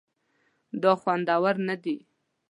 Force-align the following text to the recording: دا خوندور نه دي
دا 0.81 0.91
خوندور 1.01 1.55
نه 1.67 1.75
دي 1.83 1.95